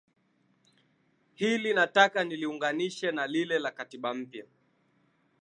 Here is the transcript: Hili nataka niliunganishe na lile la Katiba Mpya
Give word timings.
Hili 1.35 1.73
nataka 1.73 2.23
niliunganishe 2.23 3.11
na 3.11 3.27
lile 3.27 3.59
la 3.59 3.71
Katiba 3.71 4.13
Mpya 4.13 4.45